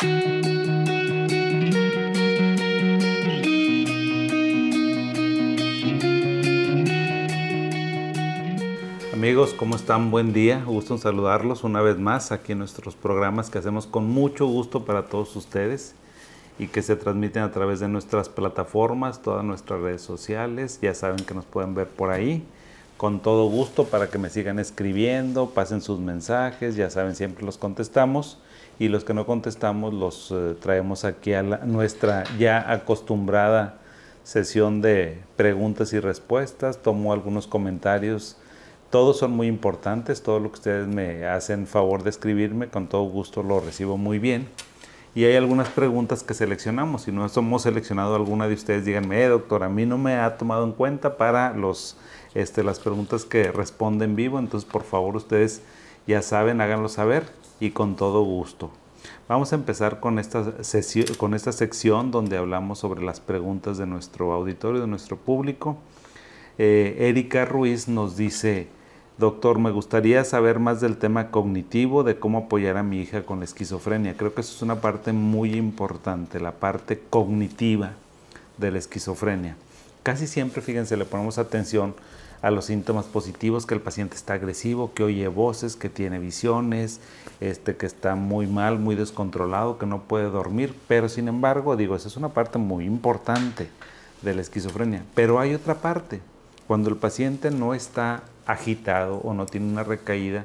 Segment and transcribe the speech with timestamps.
[0.00, 0.14] Amigos,
[9.54, 10.12] ¿cómo están?
[10.12, 10.62] Buen día.
[10.64, 14.84] Gusto en saludarlos una vez más aquí en nuestros programas que hacemos con mucho gusto
[14.84, 15.96] para todos ustedes
[16.60, 20.78] y que se transmiten a través de nuestras plataformas, todas nuestras redes sociales.
[20.80, 22.44] Ya saben que nos pueden ver por ahí.
[22.96, 27.58] Con todo gusto para que me sigan escribiendo, pasen sus mensajes, ya saben, siempre los
[27.58, 28.38] contestamos
[28.78, 33.78] y los que no contestamos los eh, traemos aquí a nuestra ya acostumbrada
[34.22, 36.78] sesión de preguntas y respuestas.
[36.82, 38.36] Tomo algunos comentarios
[38.90, 43.02] todos son muy importantes, todo lo que ustedes me hacen favor de escribirme, con todo
[43.02, 44.48] gusto lo recibo muy bien.
[45.14, 47.02] Y hay algunas preguntas que seleccionamos.
[47.02, 50.38] Si no hemos seleccionado alguna de ustedes, díganme, eh, doctor, a mí no me ha
[50.38, 51.98] tomado en cuenta para los,
[52.34, 54.38] este, las preguntas que responden vivo.
[54.38, 55.60] Entonces, por favor, ustedes
[56.06, 57.24] ya saben, háganlo saber
[57.60, 58.70] y con todo gusto.
[59.28, 60.44] Vamos a empezar con esta,
[61.18, 65.76] con esta sección donde hablamos sobre las preguntas de nuestro auditorio, de nuestro público.
[66.56, 68.68] Eh, Erika Ruiz nos dice,
[69.18, 73.40] Doctor, me gustaría saber más del tema cognitivo, de cómo apoyar a mi hija con
[73.40, 74.16] la esquizofrenia.
[74.16, 77.92] Creo que eso es una parte muy importante, la parte cognitiva
[78.58, 79.56] de la esquizofrenia.
[80.02, 81.94] Casi siempre, fíjense, le ponemos atención
[82.42, 87.00] a los síntomas positivos, que el paciente está agresivo, que oye voces, que tiene visiones,
[87.40, 90.74] este, que está muy mal, muy descontrolado, que no puede dormir.
[90.86, 93.68] Pero sin embargo, digo, esa es una parte muy importante
[94.22, 95.04] de la esquizofrenia.
[95.14, 96.20] Pero hay otra parte,
[96.66, 100.44] cuando el paciente no está agitado o no tiene una recaída,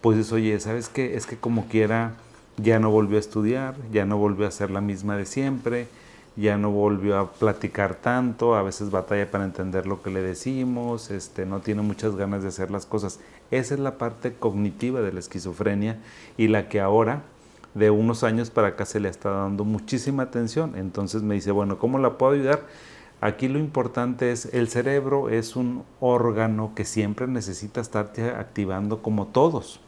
[0.00, 1.16] pues dices, oye, ¿sabes qué?
[1.16, 2.14] Es que como quiera
[2.56, 5.88] ya no volvió a estudiar, ya no volvió a ser la misma de siempre,
[6.36, 11.10] ya no volvió a platicar tanto, a veces batalla para entender lo que le decimos,
[11.10, 13.20] este, no tiene muchas ganas de hacer las cosas.
[13.50, 15.98] Esa es la parte cognitiva de la esquizofrenia
[16.36, 17.22] y la que ahora,
[17.74, 20.74] de unos años para acá, se le está dando muchísima atención.
[20.76, 22.60] Entonces me dice, bueno, ¿cómo la puedo ayudar?
[23.22, 29.28] Aquí lo importante es, el cerebro es un órgano que siempre necesita estar activando como
[29.28, 29.80] todos.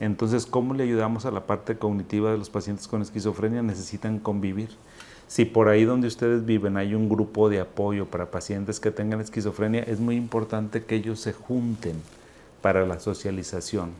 [0.00, 3.62] Entonces, ¿cómo le ayudamos a la parte cognitiva de los pacientes con esquizofrenia?
[3.62, 4.70] Necesitan convivir.
[5.26, 9.20] Si por ahí donde ustedes viven hay un grupo de apoyo para pacientes que tengan
[9.20, 11.96] esquizofrenia, es muy importante que ellos se junten
[12.60, 13.90] para la socialización.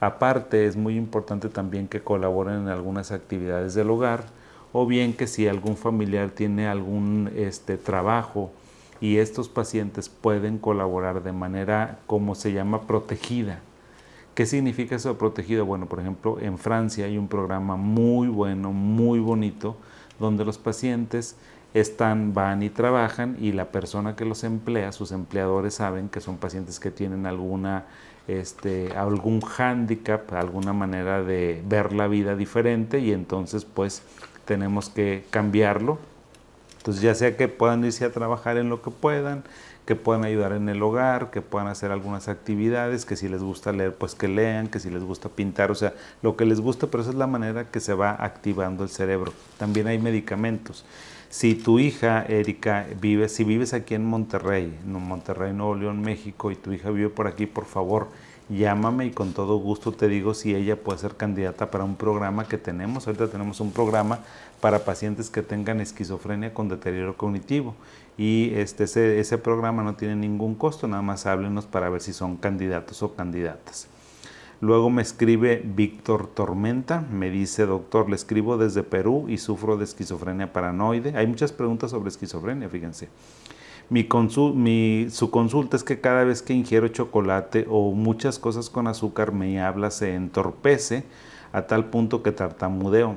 [0.00, 4.24] Aparte, es muy importante también que colaboren en algunas actividades del hogar,
[4.72, 8.50] o bien que si algún familiar tiene algún este, trabajo
[9.00, 13.60] y estos pacientes pueden colaborar de manera, como se llama, protegida.
[14.34, 15.64] ¿Qué significa eso de protegido?
[15.64, 19.76] Bueno, por ejemplo, en Francia hay un programa muy bueno, muy bonito,
[20.18, 21.36] donde los pacientes
[21.74, 26.36] están, van y trabajan y la persona que los emplea, sus empleadores saben que son
[26.36, 27.84] pacientes que tienen alguna,
[28.28, 34.02] este, algún hándicap, alguna manera de ver la vida diferente y entonces pues
[34.44, 35.98] tenemos que cambiarlo.
[36.78, 39.42] Entonces ya sea que puedan irse a trabajar en lo que puedan,
[39.84, 43.72] que puedan ayudar en el hogar, que puedan hacer algunas actividades, que si les gusta
[43.72, 46.86] leer, pues que lean, que si les gusta pintar, o sea, lo que les gusta,
[46.86, 49.32] pero esa es la manera que se va activando el cerebro.
[49.58, 50.84] También hay medicamentos.
[51.28, 56.50] Si tu hija, Erika, vive, si vives aquí en Monterrey, en Monterrey, Nuevo León, México,
[56.50, 58.08] y tu hija vive por aquí, por favor,
[58.48, 62.46] llámame y con todo gusto te digo si ella puede ser candidata para un programa
[62.46, 63.06] que tenemos.
[63.06, 64.20] Ahorita tenemos un programa
[64.60, 67.74] para pacientes que tengan esquizofrenia con deterioro cognitivo
[68.16, 72.12] y este, ese, ese programa no tiene ningún costo, nada más háblenos para ver si
[72.12, 73.88] son candidatos o candidatas.
[74.60, 79.84] Luego me escribe Víctor Tormenta, me dice, doctor, le escribo desde Perú y sufro de
[79.84, 81.16] esquizofrenia paranoide.
[81.16, 83.08] Hay muchas preguntas sobre esquizofrenia, fíjense.
[83.90, 89.32] Mi, su consulta es que cada vez que ingiero chocolate o muchas cosas con azúcar,
[89.32, 91.04] me habla, se entorpece
[91.52, 93.16] a tal punto que tartamudeo.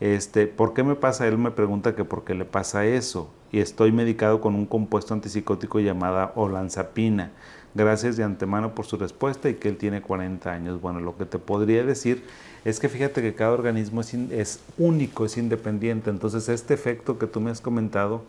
[0.00, 1.26] Este, ¿Por qué me pasa?
[1.26, 3.28] Él me pregunta que por qué le pasa eso.
[3.50, 7.32] Y estoy medicado con un compuesto antipsicótico llamado olanzapina.
[7.74, 10.80] Gracias de antemano por su respuesta y que él tiene 40 años.
[10.80, 12.24] Bueno, lo que te podría decir
[12.64, 16.10] es que fíjate que cada organismo es único, es independiente.
[16.10, 18.22] Entonces, este efecto que tú me has comentado,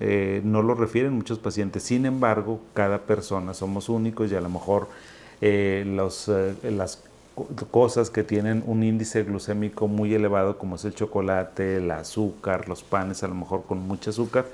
[0.00, 1.82] eh, no lo refieren muchos pacientes.
[1.82, 4.88] Sin embargo, cada persona somos únicos y a lo mejor
[5.42, 7.02] eh, eh, las
[7.70, 12.82] cosas que tienen un índice glucémico muy elevado, como es el chocolate, el azúcar, los
[12.82, 14.46] panes, a lo mejor con mucho azúcar,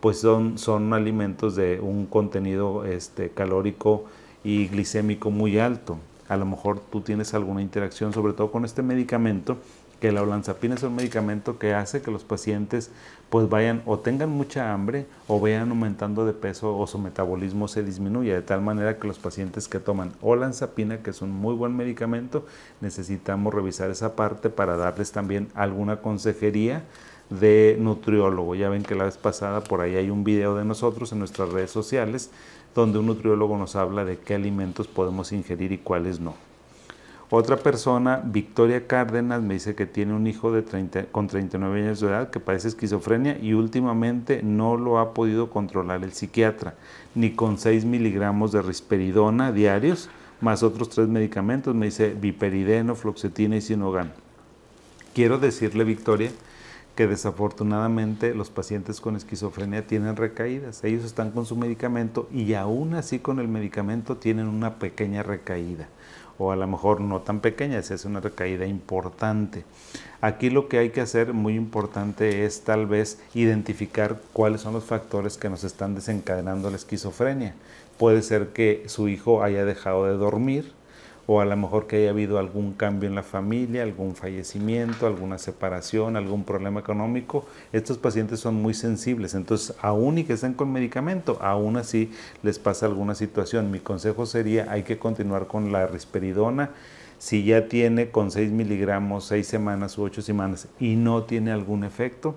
[0.00, 4.04] pues son, son alimentos de un contenido este, calórico
[4.44, 5.98] y glicémico muy alto.
[6.28, 9.58] A lo mejor tú tienes alguna interacción, sobre todo con este medicamento,
[10.02, 12.90] que la olanzapina es un medicamento que hace que los pacientes
[13.30, 17.84] pues vayan o tengan mucha hambre o vayan aumentando de peso o su metabolismo se
[17.84, 21.76] disminuya, de tal manera que los pacientes que toman olanzapina, que es un muy buen
[21.76, 22.44] medicamento,
[22.80, 26.82] necesitamos revisar esa parte para darles también alguna consejería
[27.30, 28.56] de nutriólogo.
[28.56, 31.50] Ya ven que la vez pasada por ahí hay un video de nosotros en nuestras
[31.50, 32.32] redes sociales
[32.74, 36.34] donde un nutriólogo nos habla de qué alimentos podemos ingerir y cuáles no.
[37.34, 42.00] Otra persona, Victoria Cárdenas, me dice que tiene un hijo de 30, con 39 años
[42.00, 46.74] de edad que padece esquizofrenia y últimamente no lo ha podido controlar el psiquiatra,
[47.14, 50.10] ni con 6 miligramos de risperidona diarios,
[50.42, 54.12] más otros tres medicamentos, me dice viperideno, floxetina y sinogan.
[55.14, 56.30] Quiero decirle, Victoria,
[56.94, 60.84] que desafortunadamente los pacientes con esquizofrenia tienen recaídas.
[60.84, 65.88] Ellos están con su medicamento y aún así con el medicamento tienen una pequeña recaída
[66.42, 69.64] o a lo mejor no tan pequeña, si es una recaída importante.
[70.20, 74.84] Aquí lo que hay que hacer muy importante es tal vez identificar cuáles son los
[74.84, 77.54] factores que nos están desencadenando la esquizofrenia.
[77.98, 80.72] Puede ser que su hijo haya dejado de dormir,
[81.26, 85.38] o a lo mejor que haya habido algún cambio en la familia, algún fallecimiento, alguna
[85.38, 87.46] separación, algún problema económico.
[87.72, 92.10] Estos pacientes son muy sensibles, entonces aún y que estén con medicamento, aún así
[92.42, 93.70] les pasa alguna situación.
[93.70, 96.70] Mi consejo sería hay que continuar con la risperidona.
[97.18, 101.84] Si ya tiene con 6 miligramos 6 semanas u 8 semanas y no tiene algún
[101.84, 102.34] efecto,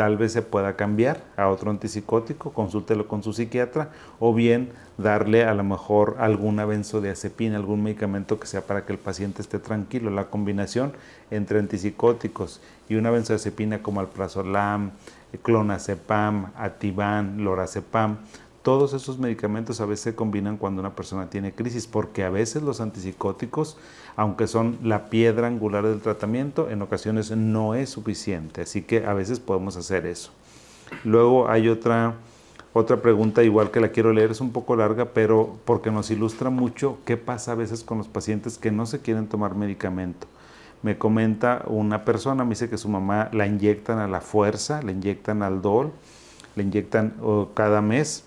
[0.00, 5.44] tal vez se pueda cambiar a otro antipsicótico, consúltelo con su psiquiatra, o bien darle
[5.44, 10.10] a lo mejor alguna benzodiazepina, algún medicamento que sea para que el paciente esté tranquilo.
[10.10, 10.94] La combinación
[11.30, 14.92] entre antipsicóticos y una benzodiazepina como alprazolam,
[15.42, 18.16] clonazepam, ativan, lorazepam,
[18.62, 22.62] todos esos medicamentos a veces se combinan cuando una persona tiene crisis, porque a veces
[22.62, 23.78] los antipsicóticos,
[24.16, 28.62] aunque son la piedra angular del tratamiento, en ocasiones no es suficiente.
[28.62, 30.30] Así que a veces podemos hacer eso.
[31.04, 32.16] Luego hay otra,
[32.74, 36.50] otra pregunta, igual que la quiero leer, es un poco larga, pero porque nos ilustra
[36.50, 40.26] mucho qué pasa a veces con los pacientes que no se quieren tomar medicamento.
[40.82, 44.92] Me comenta una persona, me dice que su mamá la inyectan a la fuerza, le
[44.92, 45.92] inyectan al DOL,
[46.56, 47.14] le inyectan
[47.54, 48.24] cada mes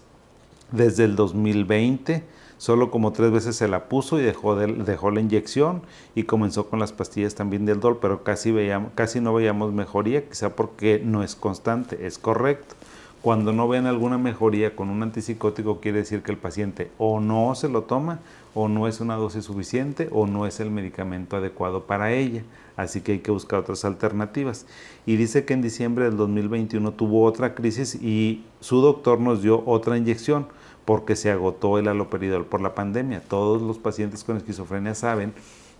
[0.73, 2.23] desde el 2020.
[2.57, 5.81] Solo como tres veces se la puso y dejó, dejó la inyección
[6.15, 10.27] y comenzó con las pastillas también del DOL, pero casi, veíamos, casi no veíamos mejoría,
[10.27, 12.75] quizá porque no es constante, es correcto.
[13.21, 17.55] Cuando no ven alguna mejoría con un antipsicótico quiere decir que el paciente o no
[17.55, 18.19] se lo toma
[18.53, 22.43] o no es una dosis suficiente o no es el medicamento adecuado para ella.
[22.75, 24.65] Así que hay que buscar otras alternativas.
[25.05, 29.63] Y dice que en diciembre del 2021 tuvo otra crisis y su doctor nos dio
[29.65, 30.47] otra inyección
[30.85, 33.21] porque se agotó el aloperidol por la pandemia.
[33.21, 35.33] Todos los pacientes con esquizofrenia saben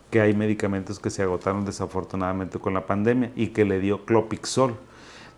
[0.10, 4.76] que hay medicamentos que se agotaron desafortunadamente con la pandemia y que le dio clopixol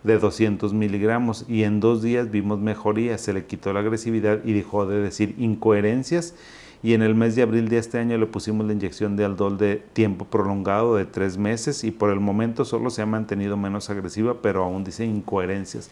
[0.04, 4.52] de 200 miligramos y en dos días vimos mejoría, se le quitó la agresividad y
[4.52, 6.34] dejó de decir incoherencias
[6.82, 9.58] y en el mes de abril de este año le pusimos la inyección de aldol
[9.58, 13.90] de tiempo prolongado de tres meses y por el momento solo se ha mantenido menos
[13.90, 15.90] agresiva pero aún dice incoherencias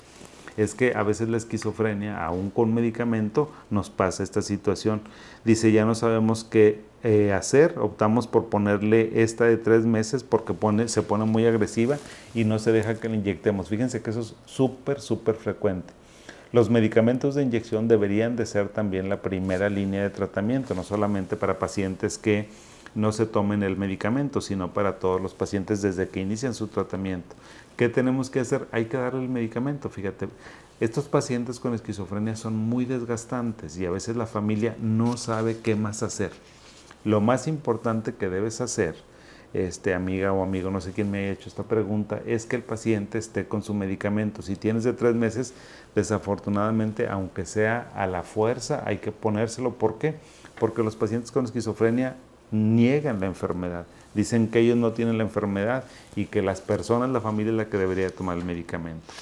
[0.56, 5.00] es que a veces la esquizofrenia, aún con medicamento, nos pasa esta situación.
[5.44, 10.54] Dice, ya no sabemos qué eh, hacer, optamos por ponerle esta de tres meses porque
[10.86, 11.98] se pone muy agresiva
[12.34, 13.68] y no se deja que la inyectemos.
[13.68, 15.92] Fíjense que eso es súper, súper frecuente.
[16.52, 21.36] Los medicamentos de inyección deberían de ser también la primera línea de tratamiento, no solamente
[21.36, 22.48] para pacientes que
[22.94, 27.34] no se tomen el medicamento, sino para todos los pacientes desde que inician su tratamiento.
[27.76, 28.68] ¿Qué tenemos que hacer?
[28.70, 29.88] Hay que darle el medicamento.
[29.88, 30.28] Fíjate,
[30.81, 35.74] estos pacientes con esquizofrenia son muy desgastantes y a veces la familia no sabe qué
[35.74, 36.31] más hacer.
[37.04, 38.94] Lo más importante que debes hacer,
[39.52, 42.62] este, amiga o amigo, no sé quién me ha hecho esta pregunta, es que el
[42.62, 44.43] paciente esté con su medicamento.
[44.43, 45.54] Si tienes de tres meses,
[45.94, 49.74] desafortunadamente, aunque sea a la fuerza, hay que ponérselo.
[49.74, 50.14] ¿Por qué?
[50.58, 52.16] Porque los pacientes con esquizofrenia
[52.50, 53.86] niegan la enfermedad.
[54.14, 55.84] Dicen que ellos no tienen la enfermedad
[56.16, 59.12] y que las personas, la familia es la que debería tomar el medicamento.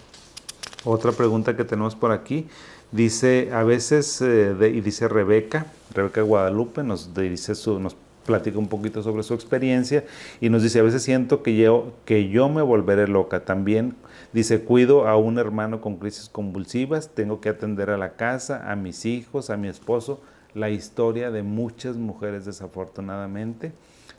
[0.85, 2.49] Otra pregunta que tenemos por aquí,
[2.91, 7.97] dice a veces, eh, y dice Rebeca, Rebeca Guadalupe, nos, dice su, nos
[8.27, 10.05] platica un poquito sobre su experiencia
[10.41, 13.45] y nos dice, a veces siento que yo, que yo me volveré loca.
[13.45, 13.95] También
[14.33, 18.77] dice, cuido a un hermano con crisis convulsivas, tengo que atender a la casa, a
[18.77, 20.21] mis hijos, a mi esposo,
[20.55, 23.73] la historia de muchas mujeres desafortunadamente.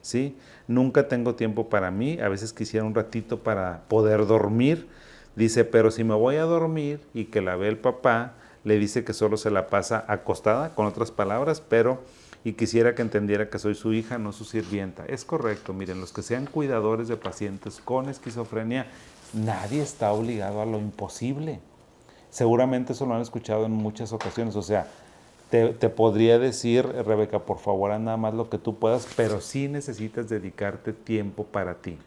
[0.04, 0.38] ¿Sí?
[0.68, 4.88] Nunca tengo tiempo para mí, a veces quisiera un ratito para poder dormir.
[5.36, 8.34] Dice, pero si me voy a dormir y que la ve el papá,
[8.64, 12.04] le dice que solo se la pasa acostada, con otras palabras, pero
[12.44, 15.06] y quisiera que entendiera que soy su hija, no su sirvienta.
[15.08, 18.86] Es correcto, miren, los que sean cuidadores de pacientes con esquizofrenia,
[19.34, 21.62] nadie está obligado a lo imposible.
[22.30, 24.88] Seguramente eso lo han escuchado en muchas ocasiones, o sea,
[25.54, 29.68] te, podría decir, Rebeca, por favor, haz nada más lo que tú puedas, pero sí
[29.68, 31.98] necesitas dedicarte tiempo para ti.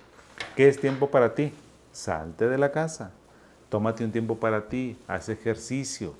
[0.56, 1.52] ¿Qué es tiempo para ti?
[1.92, 3.12] Salte de la casa,
[3.68, 6.14] tómate un tiempo para ti, haz ejercicio,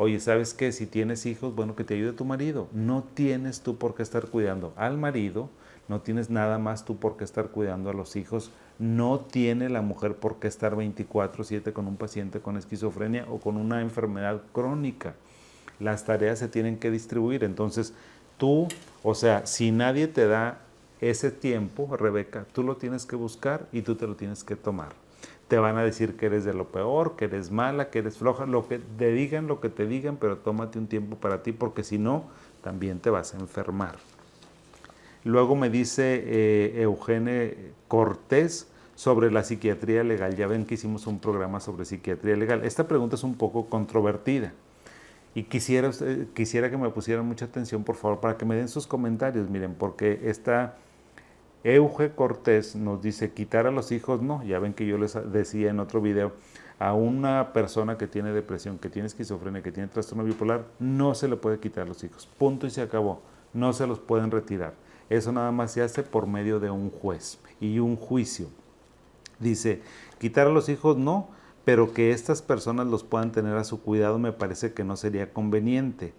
[0.00, 0.70] Oye, ¿sabes qué?
[0.70, 2.68] Si tienes hijos, bueno, que te ayude tu marido.
[2.72, 5.50] No tienes tú por qué estar cuidando al marido,
[5.88, 8.52] no tienes nada más tú por qué estar cuidando a los hijos.
[8.78, 13.56] No tiene la mujer por qué estar 24/7 con un paciente con esquizofrenia o con
[13.56, 15.16] una enfermedad crónica.
[15.80, 17.44] Las tareas se tienen que distribuir.
[17.44, 17.94] Entonces,
[18.36, 18.68] tú,
[19.02, 20.60] o sea, si nadie te da
[21.00, 24.94] ese tiempo, Rebeca, tú lo tienes que buscar y tú te lo tienes que tomar
[25.48, 28.44] te van a decir que eres de lo peor, que eres mala, que eres floja,
[28.44, 31.82] lo que te digan, lo que te digan, pero tómate un tiempo para ti porque
[31.82, 32.24] si no,
[32.62, 33.96] también te vas a enfermar.
[35.24, 40.36] Luego me dice eh, Eugene Cortés sobre la psiquiatría legal.
[40.36, 42.64] Ya ven que hicimos un programa sobre psiquiatría legal.
[42.64, 44.52] Esta pregunta es un poco controvertida
[45.34, 45.90] y quisiera,
[46.34, 49.48] quisiera que me pusieran mucha atención, por favor, para que me den sus comentarios.
[49.50, 50.76] Miren, porque esta
[51.64, 55.70] Euge Cortés nos dice, quitar a los hijos, no, ya ven que yo les decía
[55.70, 56.32] en otro video,
[56.78, 61.28] a una persona que tiene depresión, que tiene esquizofrenia, que tiene trastorno bipolar, no se
[61.28, 62.28] le puede quitar los hijos.
[62.38, 63.20] Punto y se acabó.
[63.52, 64.74] No se los pueden retirar.
[65.10, 68.46] Eso nada más se hace por medio de un juez y un juicio.
[69.40, 69.82] Dice,
[70.18, 71.28] quitar a los hijos no,
[71.68, 75.34] pero que estas personas los puedan tener a su cuidado me parece que no sería
[75.34, 76.14] conveniente.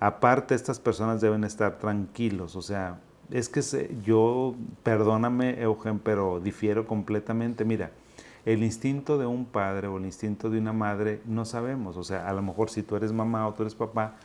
[0.00, 2.98] Aparte, estas personas deben estar tranquilos, o sea,
[3.30, 3.62] es que
[4.02, 7.64] yo, perdóname Eugen, pero difiero completamente.
[7.64, 7.92] Mira,
[8.44, 11.96] el instinto de un padre o el instinto de una madre no sabemos.
[11.96, 14.16] O sea, a lo mejor si tú eres mamá o tú eres papá,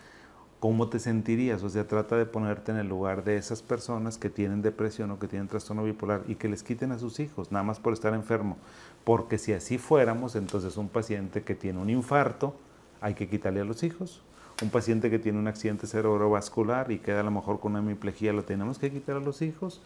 [0.63, 1.61] ¿cómo te sentirías?
[1.61, 5.19] O sea, trata de ponerte en el lugar de esas personas que tienen depresión o
[5.19, 8.13] que tienen trastorno bipolar y que les quiten a sus hijos, nada más por estar
[8.13, 8.57] enfermo.
[9.03, 12.55] Porque si así fuéramos, entonces un paciente que tiene un infarto,
[13.01, 14.21] hay que quitarle a los hijos
[14.61, 18.33] un paciente que tiene un accidente cerebrovascular y queda a lo mejor con una hemiplegia,
[18.33, 19.81] ¿lo tenemos que quitar a los hijos?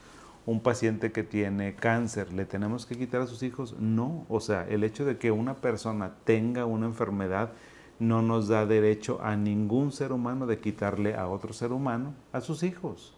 [0.45, 3.75] Un paciente que tiene cáncer, ¿le tenemos que quitar a sus hijos?
[3.79, 7.51] No, o sea, el hecho de que una persona tenga una enfermedad
[8.00, 12.41] no nos da derecho a ningún ser humano de quitarle a otro ser humano a
[12.41, 13.17] sus hijos.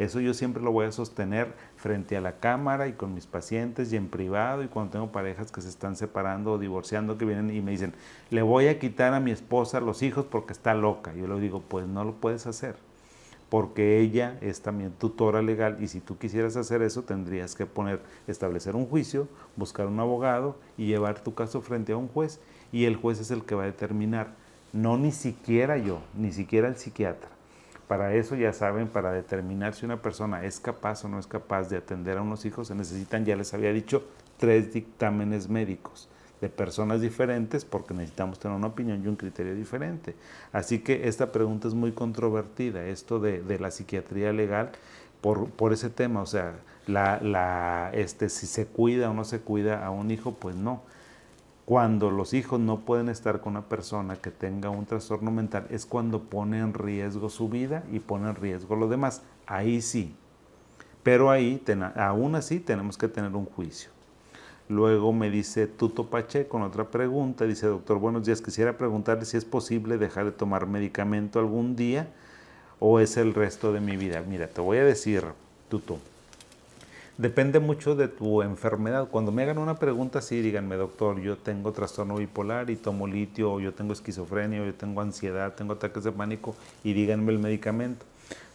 [0.00, 3.92] Eso yo siempre lo voy a sostener frente a la cámara y con mis pacientes
[3.92, 7.54] y en privado y cuando tengo parejas que se están separando o divorciando que vienen
[7.54, 7.92] y me dicen,
[8.30, 11.12] le voy a quitar a mi esposa los hijos porque está loca.
[11.12, 12.76] Yo le digo, pues no lo puedes hacer
[13.50, 18.00] porque ella es también tutora legal y si tú quisieras hacer eso tendrías que poner,
[18.26, 22.40] establecer un juicio, buscar un abogado y llevar tu caso frente a un juez
[22.72, 24.28] y el juez es el que va a determinar,
[24.72, 27.39] no ni siquiera yo, ni siquiera el psiquiatra.
[27.90, 31.68] Para eso ya saben, para determinar si una persona es capaz o no es capaz
[31.70, 34.04] de atender a unos hijos, se necesitan, ya les había dicho,
[34.36, 36.08] tres dictámenes médicos
[36.40, 40.14] de personas diferentes porque necesitamos tener una opinión y un criterio diferente.
[40.52, 44.70] Así que esta pregunta es muy controvertida, esto de, la psiquiatría legal,
[45.20, 49.90] por, ese tema, o sea, la, este, si se cuida o no se cuida a
[49.90, 50.84] un hijo, pues no.
[51.70, 55.86] Cuando los hijos no pueden estar con una persona que tenga un trastorno mental es
[55.86, 59.22] cuando pone en riesgo su vida y pone en riesgo lo demás.
[59.46, 60.12] Ahí sí.
[61.04, 61.62] Pero ahí,
[61.94, 63.90] aún así, tenemos que tener un juicio.
[64.68, 67.44] Luego me dice Tuto Pache con otra pregunta.
[67.44, 68.42] Dice, doctor, buenos días.
[68.42, 72.08] Quisiera preguntarle si es posible dejar de tomar medicamento algún día
[72.80, 74.24] o es el resto de mi vida.
[74.28, 75.22] Mira, te voy a decir,
[75.68, 75.98] Tuto,
[77.20, 79.08] Depende mucho de tu enfermedad.
[79.10, 83.52] Cuando me hagan una pregunta así, díganme, doctor, yo tengo trastorno bipolar y tomo litio,
[83.52, 87.38] o yo tengo esquizofrenia, o yo tengo ansiedad, tengo ataques de pánico, y díganme el
[87.38, 88.06] medicamento.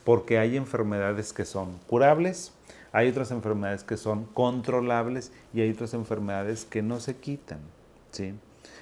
[0.04, 2.54] Porque hay enfermedades que son curables,
[2.92, 7.60] hay otras enfermedades que son controlables y hay otras enfermedades que no se quitan.
[8.10, 8.34] ¿sí?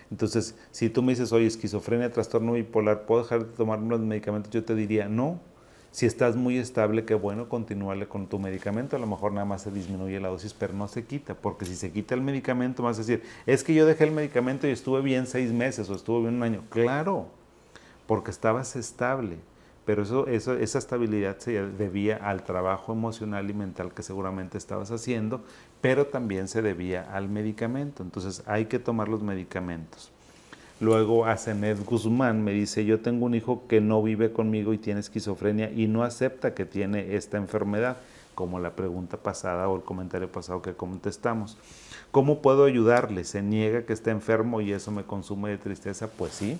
[0.09, 4.49] Entonces, si tú me dices, oye, esquizofrenia, trastorno bipolar, ¿puedo dejar de tomar los medicamentos?
[4.49, 5.41] Yo te diría, no,
[5.93, 8.95] si estás muy estable, qué bueno, continúale con tu medicamento.
[8.95, 11.75] A lo mejor nada más se disminuye la dosis, pero no se quita, porque si
[11.75, 15.01] se quita el medicamento, vas a decir, es que yo dejé el medicamento y estuve
[15.01, 16.63] bien seis meses o estuve bien un año.
[16.71, 17.27] Claro,
[18.07, 19.37] porque estabas estable.
[19.85, 24.89] Pero eso, eso, esa estabilidad se debía al trabajo emocional y mental que seguramente estabas
[24.89, 25.43] haciendo,
[25.79, 28.01] pero también se debía al medicamento.
[28.01, 30.11] Entonces hay que tomar los medicamentos.
[30.83, 34.99] Luego Asenet Guzmán me dice, yo tengo un hijo que no vive conmigo y tiene
[34.99, 37.95] esquizofrenia y no acepta que tiene esta enfermedad,
[38.35, 41.57] como la pregunta pasada o el comentario pasado que contestamos.
[42.11, 43.23] ¿Cómo puedo ayudarle?
[43.23, 46.09] Se niega que está enfermo y eso me consume de tristeza.
[46.09, 46.57] Pues sí,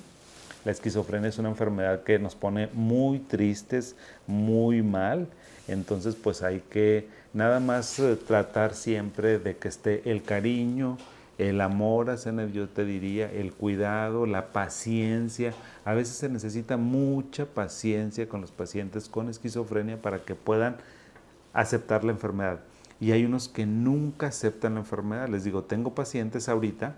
[0.64, 5.28] La esquizofrenia es una enfermedad que nos pone muy tristes, muy mal.
[5.68, 10.98] Entonces, pues hay que nada más eh, tratar siempre de que esté el cariño,
[11.38, 12.16] el amor
[12.52, 15.54] yo te diría, el cuidado, la paciencia.
[15.86, 20.78] A veces se necesita mucha paciencia con los pacientes con esquizofrenia para que puedan
[21.54, 22.60] aceptar la enfermedad.
[23.00, 25.28] Y hay unos que nunca aceptan la enfermedad.
[25.28, 26.96] Les digo, tengo pacientes ahorita.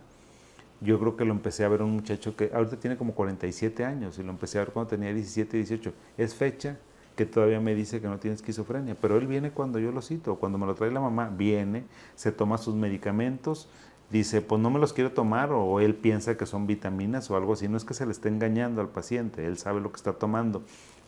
[0.82, 4.20] Yo creo que lo empecé a ver un muchacho que ahorita tiene como 47 años
[4.20, 5.94] y lo empecé a ver cuando tenía 17, 18.
[6.18, 6.77] Es fecha
[7.15, 10.36] que todavía me dice que no tiene esquizofrenia, pero él viene cuando yo lo cito,
[10.36, 13.70] cuando me lo trae la mamá, viene, se toma sus medicamentos,
[14.09, 17.53] dice, pues no me los quiero tomar o él piensa que son vitaminas o algo
[17.53, 17.67] así.
[17.67, 20.63] No es que se le esté engañando al paciente, él sabe lo que está tomando,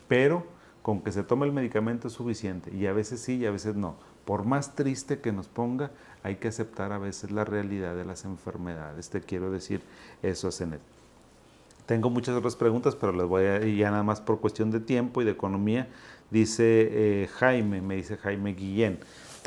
[0.08, 0.44] pero
[0.82, 3.74] con que se tome el medicamento es suficiente y a veces sí y a veces
[3.76, 3.96] no.
[4.24, 5.90] Por más triste que nos ponga,
[6.22, 9.08] hay que aceptar a veces la realidad de las enfermedades.
[9.10, 9.80] Te quiero decir
[10.22, 10.80] eso, Zenet.
[11.86, 15.22] Tengo muchas otras preguntas, pero las voy a ya nada más por cuestión de tiempo
[15.22, 15.88] y de economía.
[16.30, 18.98] Dice eh, Jaime, me dice Jaime Guillén.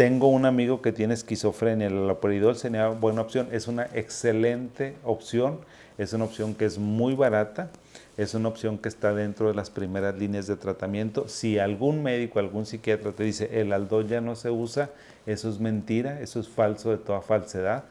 [0.02, 5.60] Tengo un amigo que tiene esquizofrenia, el aloperidol sería buena opción, es una excelente opción,
[6.00, 7.70] es una opción que es muy barata,
[8.22, 11.28] es una opción que está dentro de las primeras líneas de tratamiento.
[11.28, 14.92] Si algún médico, algún psiquiatra te dice el aldol ya no se usa,
[15.26, 17.86] eso es mentira, eso es falso de toda falsedad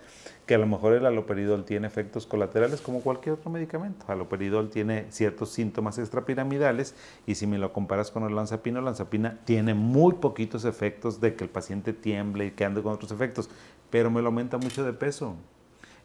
[0.51, 4.05] que a lo mejor el aloperidol tiene efectos colaterales como cualquier otro medicamento.
[4.09, 9.39] Aloperidol tiene ciertos síntomas extrapiramidales y si me lo comparas con el lanzapina, la lanzapina
[9.45, 13.49] tiene muy poquitos efectos de que el paciente tiemble y que ande con otros efectos,
[13.91, 15.37] pero me lo aumenta mucho de peso.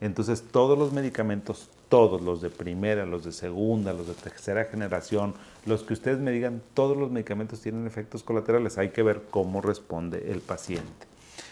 [0.01, 5.33] Entonces todos los medicamentos, todos los de primera, los de segunda, los de tercera generación,
[5.65, 8.77] los que ustedes me digan, todos los medicamentos tienen efectos colaterales.
[8.77, 11.07] Hay que ver cómo responde el paciente.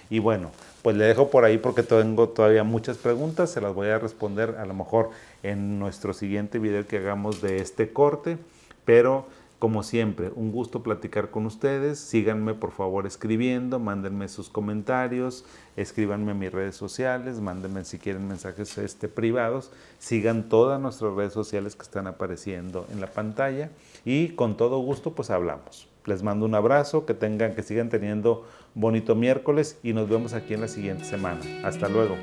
[0.10, 3.88] Y bueno, pues le dejo por ahí porque tengo todavía muchas preguntas, se las voy
[3.88, 5.10] a responder a lo mejor
[5.42, 8.38] en nuestro siguiente video que hagamos de este corte,
[8.86, 9.26] pero
[9.64, 11.98] como siempre, un gusto platicar con ustedes.
[11.98, 15.46] Síganme por favor escribiendo, mándenme sus comentarios,
[15.78, 19.72] escríbanme en mis redes sociales, mándenme si quieren mensajes este, privados.
[20.00, 23.70] Sigan todas nuestras redes sociales que están apareciendo en la pantalla
[24.04, 25.88] y con todo gusto pues hablamos.
[26.04, 30.56] Les mando un abrazo, que tengan, que sigan teniendo bonito miércoles y nos vemos aquí
[30.56, 31.40] en la siguiente semana.
[31.64, 32.18] Hasta luego.